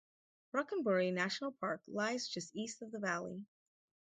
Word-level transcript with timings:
Rohkunborri 0.55 1.13
National 1.13 1.51
Park 1.51 1.83
lies 1.87 2.27
just 2.27 2.55
east 2.55 2.81
of 2.81 2.91
the 2.91 2.97
valley. 2.97 3.45